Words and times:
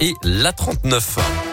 et 0.00 0.14
l'A39. 0.22 1.43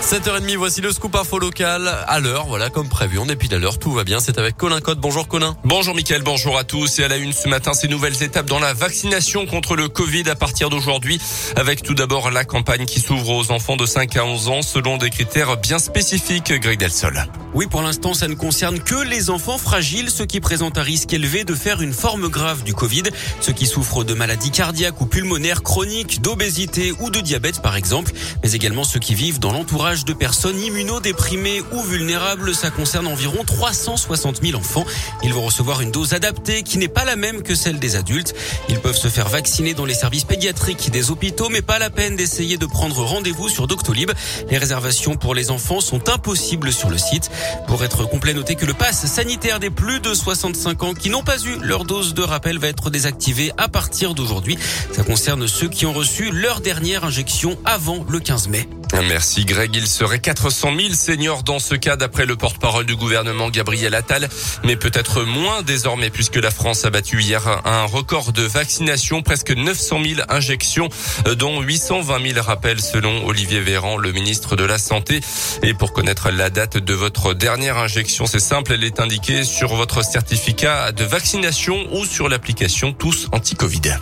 7h30, 0.00 0.56
voici 0.56 0.80
le 0.80 0.92
scoop 0.92 1.14
info 1.14 1.38
local 1.38 1.86
à 2.08 2.20
l'heure, 2.20 2.46
voilà 2.46 2.70
comme 2.70 2.88
prévu. 2.88 3.18
On 3.18 3.26
est 3.26 3.36
pile 3.36 3.54
à 3.54 3.58
l'heure, 3.58 3.78
tout 3.78 3.92
va 3.92 4.02
bien. 4.02 4.18
C'est 4.18 4.38
avec 4.38 4.56
Colin 4.56 4.80
Cotte. 4.80 4.98
Bonjour 4.98 5.28
Colin. 5.28 5.56
Bonjour 5.62 5.94
Mickaël, 5.94 6.22
bonjour 6.22 6.58
à 6.58 6.64
tous. 6.64 6.98
Et 6.98 7.04
à 7.04 7.08
la 7.08 7.16
une 7.16 7.32
ce 7.32 7.48
matin, 7.48 7.74
ces 7.74 7.86
nouvelles 7.86 8.22
étapes 8.22 8.46
dans 8.46 8.58
la 8.58 8.72
vaccination 8.72 9.46
contre 9.46 9.76
le 9.76 9.88
Covid 9.88 10.28
à 10.30 10.34
partir 10.34 10.70
d'aujourd'hui. 10.70 11.20
Avec 11.54 11.82
tout 11.82 11.94
d'abord 11.94 12.30
la 12.30 12.44
campagne 12.44 12.86
qui 12.86 12.98
s'ouvre 12.98 13.28
aux 13.28 13.52
enfants 13.52 13.76
de 13.76 13.86
5 13.86 14.16
à 14.16 14.24
11 14.24 14.48
ans 14.48 14.62
selon 14.62 14.96
des 14.96 15.10
critères 15.10 15.58
bien 15.58 15.78
spécifiques. 15.78 16.52
Greg 16.52 16.78
Delsol. 16.78 17.26
Oui, 17.52 17.66
pour 17.66 17.82
l'instant, 17.82 18.14
ça 18.14 18.26
ne 18.26 18.34
concerne 18.34 18.80
que 18.80 18.94
les 18.94 19.28
enfants 19.28 19.58
fragiles, 19.58 20.10
ceux 20.10 20.26
qui 20.26 20.40
présentent 20.40 20.78
un 20.78 20.82
risque 20.82 21.12
élevé 21.12 21.44
de 21.44 21.54
faire 21.54 21.82
une 21.82 21.92
forme 21.92 22.28
grave 22.28 22.62
du 22.62 22.74
Covid, 22.74 23.02
ceux 23.40 23.52
qui 23.52 23.66
souffrent 23.66 24.04
de 24.04 24.14
maladies 24.14 24.52
cardiaques 24.52 25.00
ou 25.00 25.06
pulmonaires 25.06 25.62
chroniques, 25.62 26.22
d'obésité 26.22 26.92
ou 27.00 27.10
de 27.10 27.20
diabète 27.20 27.60
par 27.60 27.76
exemple, 27.76 28.12
mais 28.42 28.52
également 28.52 28.84
ceux 28.84 29.00
qui 29.00 29.14
vivent 29.14 29.40
dans 29.40 29.52
l'entourage 29.52 29.89
de 29.90 30.12
personnes 30.12 30.60
immunodéprimées 30.60 31.62
ou 31.72 31.82
vulnérables. 31.82 32.54
Ça 32.54 32.70
concerne 32.70 33.08
environ 33.08 33.42
360 33.44 34.40
000 34.40 34.56
enfants. 34.56 34.84
Ils 35.24 35.34
vont 35.34 35.42
recevoir 35.42 35.80
une 35.80 35.90
dose 35.90 36.12
adaptée 36.12 36.62
qui 36.62 36.78
n'est 36.78 36.88
pas 36.88 37.04
la 37.04 37.16
même 37.16 37.42
que 37.42 37.56
celle 37.56 37.80
des 37.80 37.96
adultes. 37.96 38.34
Ils 38.68 38.78
peuvent 38.78 38.96
se 38.96 39.08
faire 39.08 39.28
vacciner 39.28 39.74
dans 39.74 39.84
les 39.84 39.94
services 39.94 40.22
pédiatriques 40.22 40.90
des 40.90 41.10
hôpitaux, 41.10 41.48
mais 41.48 41.60
pas 41.60 41.80
la 41.80 41.90
peine 41.90 42.14
d'essayer 42.14 42.56
de 42.56 42.66
prendre 42.66 43.02
rendez-vous 43.02 43.48
sur 43.48 43.66
Doctolib. 43.66 44.12
Les 44.48 44.58
réservations 44.58 45.16
pour 45.16 45.34
les 45.34 45.50
enfants 45.50 45.80
sont 45.80 46.08
impossibles 46.08 46.72
sur 46.72 46.88
le 46.88 46.98
site. 46.98 47.28
Pour 47.66 47.82
être 47.82 48.08
complet, 48.08 48.32
notez 48.32 48.54
que 48.54 48.66
le 48.66 48.74
pass 48.74 49.06
sanitaire 49.06 49.58
des 49.58 49.70
plus 49.70 49.98
de 49.98 50.14
65 50.14 50.82
ans 50.84 50.94
qui 50.94 51.10
n'ont 51.10 51.24
pas 51.24 51.42
eu 51.42 51.58
leur 51.62 51.84
dose 51.84 52.14
de 52.14 52.22
rappel 52.22 52.58
va 52.58 52.68
être 52.68 52.90
désactivé 52.90 53.50
à 53.58 53.68
partir 53.68 54.14
d'aujourd'hui. 54.14 54.56
Ça 54.92 55.02
concerne 55.02 55.48
ceux 55.48 55.68
qui 55.68 55.84
ont 55.84 55.92
reçu 55.92 56.30
leur 56.30 56.60
dernière 56.60 57.04
injection 57.04 57.58
avant 57.64 58.04
le 58.08 58.20
15 58.20 58.48
mai. 58.48 58.68
Merci 58.92 59.44
Greg. 59.44 59.74
Il 59.74 59.86
serait 59.86 60.18
400 60.18 60.72
000 60.76 60.94
seniors 60.94 61.42
dans 61.42 61.58
ce 61.58 61.74
cas 61.74 61.96
d'après 61.96 62.26
le 62.26 62.36
porte-parole 62.36 62.86
du 62.86 62.96
gouvernement 62.96 63.48
Gabriel 63.48 63.94
Attal, 63.94 64.28
mais 64.64 64.76
peut-être 64.76 65.22
moins 65.22 65.62
désormais 65.62 66.10
puisque 66.10 66.36
la 66.36 66.50
France 66.50 66.84
a 66.84 66.90
battu 66.90 67.20
hier 67.22 67.60
un 67.64 67.84
record 67.84 68.32
de 68.32 68.42
vaccination, 68.42 69.22
presque 69.22 69.52
900 69.52 69.98
000 70.02 70.20
injections, 70.28 70.88
dont 71.36 71.60
820 71.60 72.32
000 72.32 72.44
rappels 72.44 72.80
selon 72.80 73.26
Olivier 73.26 73.60
Véran, 73.60 73.96
le 73.96 74.12
ministre 74.12 74.56
de 74.56 74.64
la 74.64 74.78
Santé. 74.78 75.20
Et 75.62 75.74
pour 75.74 75.92
connaître 75.92 76.30
la 76.30 76.50
date 76.50 76.76
de 76.76 76.94
votre 76.94 77.34
dernière 77.34 77.78
injection, 77.78 78.26
c'est 78.26 78.40
simple, 78.40 78.72
elle 78.72 78.84
est 78.84 79.00
indiquée 79.00 79.44
sur 79.44 79.74
votre 79.74 80.04
certificat 80.04 80.92
de 80.92 81.04
vaccination 81.04 81.86
ou 81.92 82.04
sur 82.04 82.28
l'application 82.28 82.92
Tous 82.92 83.28
Anti-Covid. 83.32 83.98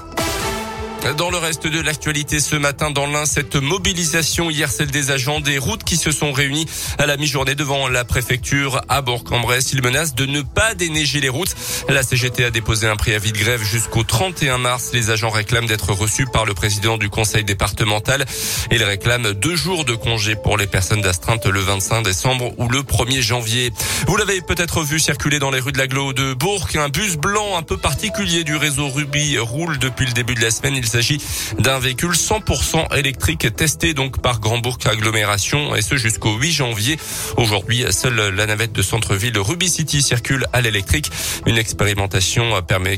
Dans 1.16 1.30
le 1.30 1.38
reste 1.38 1.66
de 1.66 1.80
l'actualité 1.80 2.40
ce 2.40 2.56
matin 2.56 2.90
dans 2.90 3.06
l'Ain, 3.06 3.24
cette 3.24 3.56
mobilisation 3.56 4.50
hier, 4.50 4.70
celle 4.70 4.90
des 4.90 5.10
agents 5.10 5.40
des 5.40 5.56
routes 5.56 5.84
qui 5.84 5.96
se 5.96 6.10
sont 6.10 6.32
réunis 6.32 6.66
à 6.98 7.06
la 7.06 7.16
mi-journée 7.16 7.54
devant 7.54 7.88
la 7.88 8.04
préfecture 8.04 8.82
à 8.88 9.00
Bourg-en-Bresse. 9.00 9.72
Ils 9.72 9.82
menacent 9.82 10.14
de 10.14 10.26
ne 10.26 10.42
pas 10.42 10.74
déneiger 10.74 11.20
les 11.20 11.28
routes. 11.28 11.54
La 11.88 12.02
CGT 12.02 12.44
a 12.44 12.50
déposé 12.50 12.88
un 12.88 12.96
préavis 12.96 13.32
de 13.32 13.38
grève 13.38 13.62
jusqu'au 13.62 14.02
31 14.02 14.58
mars. 14.58 14.90
Les 14.92 15.10
agents 15.10 15.30
réclament 15.30 15.66
d'être 15.66 15.92
reçus 15.92 16.26
par 16.26 16.44
le 16.44 16.52
président 16.52 16.98
du 16.98 17.08
conseil 17.08 17.44
départemental. 17.44 18.26
Ils 18.70 18.82
réclament 18.82 19.32
deux 19.32 19.56
jours 19.56 19.84
de 19.84 19.94
congé 19.94 20.34
pour 20.34 20.58
les 20.58 20.66
personnes 20.66 21.00
d'astreinte 21.00 21.46
le 21.46 21.60
25 21.60 22.02
décembre 22.02 22.52
ou 22.58 22.68
le 22.68 22.80
1er 22.80 23.20
janvier. 23.20 23.72
Vous 24.06 24.16
l'avez 24.16 24.40
peut-être 24.40 24.82
vu 24.82 24.98
circuler 24.98 25.38
dans 25.38 25.50
les 25.50 25.60
rues 25.60 25.72
de 25.72 25.78
l'agglo 25.78 26.12
de 26.12 26.34
Bourg. 26.34 26.68
Un 26.74 26.88
bus 26.88 27.16
blanc 27.16 27.56
un 27.56 27.62
peu 27.62 27.76
particulier 27.76 28.44
du 28.44 28.56
réseau 28.56 28.88
Ruby 28.88 29.38
roule 29.38 29.78
depuis 29.78 30.04
le 30.04 30.12
début 30.12 30.34
de 30.34 30.42
la 30.42 30.50
semaine. 30.50 30.76
S'agit 30.98 31.18
d'un 31.60 31.78
véhicule 31.78 32.10
100% 32.10 32.96
électrique 32.96 33.54
testé 33.54 33.94
donc 33.94 34.20
par 34.20 34.40
Grand 34.40 34.58
Bourg 34.58 34.78
Agglomération 34.84 35.76
et 35.76 35.82
ce 35.82 35.96
jusqu'au 35.96 36.34
8 36.36 36.50
janvier. 36.50 36.98
Aujourd'hui, 37.36 37.84
seule 37.90 38.34
la 38.34 38.46
navette 38.46 38.72
de 38.72 38.82
centre-ville 38.82 39.38
Ruby 39.38 39.68
City 39.68 40.02
circule 40.02 40.46
à 40.52 40.60
l'électrique. 40.60 41.08
Une 41.46 41.56
expérimentation 41.56 42.50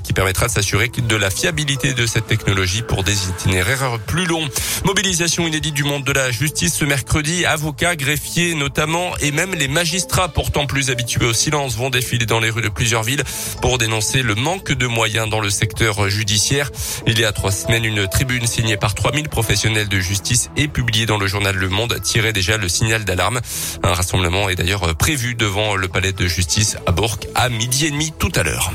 qui 0.02 0.14
permettra 0.14 0.46
de 0.46 0.50
s'assurer 0.50 0.88
de 0.88 1.16
la 1.16 1.28
fiabilité 1.28 1.92
de 1.92 2.06
cette 2.06 2.26
technologie 2.26 2.80
pour 2.80 3.04
des 3.04 3.28
itinéraires 3.28 3.98
plus 4.06 4.24
longs. 4.24 4.48
Mobilisation 4.86 5.46
inédite 5.46 5.74
du 5.74 5.84
monde 5.84 6.04
de 6.04 6.12
la 6.12 6.30
justice 6.30 6.74
ce 6.76 6.86
mercredi. 6.86 7.44
Avocats, 7.44 7.96
greffiers 7.96 8.54
notamment 8.54 9.14
et 9.18 9.30
même 9.30 9.54
les 9.54 9.68
magistrats 9.68 10.28
pourtant 10.28 10.66
plus 10.66 10.88
habitués 10.88 11.26
au 11.26 11.34
silence 11.34 11.76
vont 11.76 11.90
défiler 11.90 12.24
dans 12.24 12.40
les 12.40 12.48
rues 12.48 12.62
de 12.62 12.70
plusieurs 12.70 13.02
villes 13.02 13.24
pour 13.60 13.76
dénoncer 13.76 14.22
le 14.22 14.34
manque 14.34 14.72
de 14.72 14.86
moyens 14.86 15.28
dans 15.28 15.40
le 15.40 15.50
secteur 15.50 16.08
judiciaire. 16.08 16.70
Il 17.06 17.18
y 17.18 17.24
a 17.26 17.32
trois 17.32 17.52
semaines, 17.52 17.79
une 17.84 18.06
tribune 18.08 18.46
signée 18.46 18.76
par 18.76 18.94
3000 18.94 19.28
professionnels 19.28 19.88
de 19.88 20.00
justice 20.00 20.50
et 20.56 20.68
publiée 20.68 21.06
dans 21.06 21.18
le 21.18 21.26
journal 21.26 21.54
Le 21.56 21.68
Monde 21.68 22.00
tirait 22.02 22.32
déjà 22.32 22.56
le 22.56 22.68
signal 22.68 23.04
d'alarme. 23.04 23.40
Un 23.82 23.94
rassemblement 23.94 24.48
est 24.48 24.56
d'ailleurs 24.56 24.94
prévu 24.96 25.34
devant 25.34 25.76
le 25.76 25.88
palais 25.88 26.12
de 26.12 26.26
justice 26.26 26.76
à 26.86 26.92
Bourg 26.92 27.18
à 27.34 27.48
midi 27.48 27.86
et 27.86 27.90
demi 27.90 28.12
tout 28.18 28.32
à 28.34 28.42
l'heure. 28.42 28.72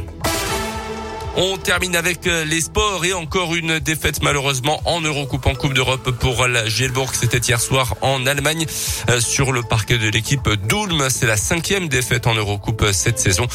On 1.38 1.58
termine 1.58 1.98
avec 1.98 2.28
euh, 2.28 2.46
les 2.46 2.62
sports 2.62 3.04
et 3.04 3.12
encore 3.12 3.56
une 3.56 3.80
défaite 3.80 4.22
malheureusement 4.22 4.82
en 4.86 5.02
Eurocoupe 5.02 5.46
en 5.48 5.54
Coupe 5.54 5.74
d'Europe 5.74 6.12
pour 6.12 6.48
la 6.48 6.70
Gielbourg. 6.70 7.12
C'était 7.14 7.40
hier 7.40 7.60
soir 7.60 7.96
en 8.00 8.26
Allemagne 8.26 8.66
euh, 9.10 9.20
sur 9.20 9.52
le 9.52 9.62
parquet 9.62 9.98
de 9.98 10.08
l'équipe 10.08 10.48
d'Ulm. 10.70 11.10
C'est 11.10 11.26
la 11.26 11.36
cinquième 11.36 11.90
défaite 11.90 12.28
en 12.28 12.36
Eurocoupe 12.36 12.84
euh, 12.84 12.94
cette 12.94 13.20
saison 13.20 13.48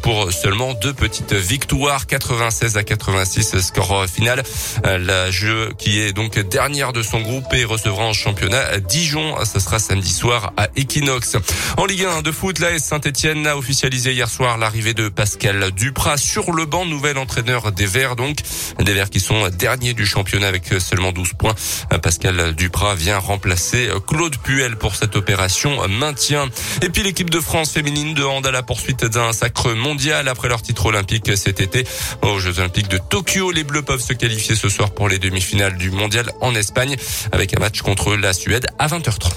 pour 0.00 0.32
seulement 0.32 0.72
deux 0.72 0.94
petites 0.94 1.34
victoires, 1.34 2.06
96 2.06 2.78
à 2.78 2.84
86 2.84 3.60
score 3.60 4.06
final. 4.06 4.42
La 4.84 5.30
jeu 5.30 5.72
qui 5.78 6.00
est 6.00 6.12
donc 6.12 6.38
dernière 6.38 6.92
de 6.94 7.02
son 7.02 7.20
groupe 7.20 7.52
et 7.52 7.64
recevra 7.64 8.04
en 8.04 8.12
championnat 8.14 8.78
Dijon. 8.80 9.36
Ce 9.44 9.60
sera 9.60 9.78
samedi 9.78 10.12
soir 10.12 10.52
à 10.56 10.68
Equinox. 10.76 11.36
En 11.76 11.84
Ligue 11.84 12.04
1 12.04 12.22
de 12.22 12.32
foot, 12.32 12.58
la 12.60 12.78
Saint-Etienne 12.78 13.46
a 13.46 13.56
officialisé 13.56 14.12
hier 14.12 14.28
soir 14.28 14.56
l'arrivée 14.56 14.94
de 14.94 15.08
Pascal 15.08 15.70
Duprat 15.72 16.16
sur 16.16 16.52
le 16.52 16.64
banc. 16.64 16.86
Nouvelle 16.86 17.18
entraîneur 17.26 17.72
des 17.72 17.86
Verts 17.86 18.14
donc. 18.14 18.36
Des 18.78 18.94
Verts 18.94 19.10
qui 19.10 19.18
sont 19.18 19.48
derniers 19.48 19.94
du 19.94 20.06
championnat 20.06 20.46
avec 20.46 20.72
seulement 20.78 21.10
12 21.10 21.32
points. 21.36 21.56
Pascal 22.00 22.54
Duprat 22.54 22.94
vient 22.94 23.18
remplacer 23.18 23.88
Claude 24.06 24.36
Puel 24.36 24.76
pour 24.76 24.94
cette 24.94 25.16
opération 25.16 25.88
maintien. 25.88 26.46
Et 26.82 26.88
puis 26.88 27.02
l'équipe 27.02 27.28
de 27.28 27.40
France 27.40 27.72
féminine 27.72 28.14
de 28.14 28.22
hand 28.22 28.46
à 28.46 28.52
la 28.52 28.62
poursuite 28.62 29.04
d'un 29.04 29.32
sacre 29.32 29.72
mondial 29.72 30.28
après 30.28 30.48
leur 30.48 30.62
titre 30.62 30.86
olympique 30.86 31.36
cet 31.36 31.60
été 31.60 31.84
aux 32.22 32.38
Jeux 32.38 32.60
olympiques 32.60 32.88
de 32.88 32.98
Tokyo. 32.98 33.50
Les 33.50 33.64
Bleus 33.64 33.82
peuvent 33.82 34.00
se 34.00 34.12
qualifier 34.12 34.54
ce 34.54 34.68
soir 34.68 34.92
pour 34.92 35.08
les 35.08 35.18
demi-finales 35.18 35.76
du 35.76 35.90
mondial 35.90 36.30
en 36.40 36.54
Espagne 36.54 36.94
avec 37.32 37.56
un 37.56 37.60
match 37.60 37.82
contre 37.82 38.14
la 38.14 38.32
Suède 38.34 38.68
à 38.78 38.86
20h30. 38.86 39.32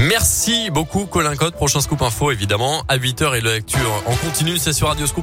Merci 0.00 0.68
beaucoup 0.68 1.06
Colin 1.06 1.36
Cote. 1.36 1.54
Prochain 1.54 1.80
scoop 1.80 2.02
info 2.02 2.32
évidemment 2.32 2.84
à 2.88 2.98
8h 2.98 3.38
et 3.38 3.40
le 3.40 3.54
lecture 3.54 4.02
en 4.04 4.14
continu 4.16 4.58
c'est 4.58 4.74
sur 4.74 4.88
Radio 4.88 5.06
Scoop. 5.06 5.18